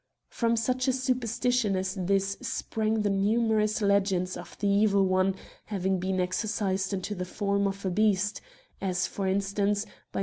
From 0.31 0.55
such 0.55 0.87
a 0.87 0.93
superstition 0.93 1.75
as 1.75 1.93
this 1.93 2.35
sprang 2.41 3.03
the 3.03 3.09
numerous 3.11 3.83
legends 3.83 4.35
of 4.35 4.57
the 4.57 4.67
Evil 4.67 5.05
One 5.05 5.35
having 5.65 5.99
been 5.99 6.19
exorcised 6.19 6.91
into 6.91 7.13
the 7.13 7.23
form 7.23 7.67
of 7.67 7.85
a 7.85 7.91
beast; 7.91 8.41
as, 8.81 9.05
for 9.05 9.27
instance, 9.27 9.85
by 10.11 10.19
S. 10.19 10.19